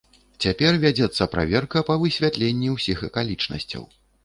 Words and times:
Цяпер 0.45 0.79
вядзецца 0.85 1.27
праверка 1.35 1.85
па 1.91 1.99
высвятленні 2.05 2.73
ўсіх 2.79 3.07
акалічнасцяў. 3.11 3.89